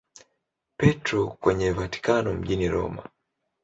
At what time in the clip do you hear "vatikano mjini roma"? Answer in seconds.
1.71-3.09